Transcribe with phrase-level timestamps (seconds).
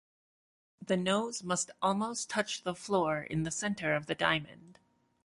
[0.83, 4.79] The nose must almost touch the floor in the center of the diamond.